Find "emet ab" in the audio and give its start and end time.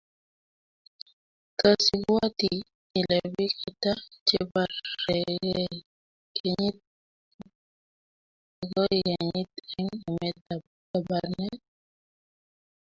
10.09-10.61